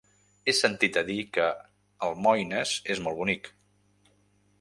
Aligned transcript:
He 0.45 0.53
sentit 0.59 0.95
a 1.01 1.03
dir 1.09 1.17
que 1.37 1.49
Almoines 2.07 2.73
és 2.95 3.03
molt 3.09 3.21
bonic. 3.21 3.51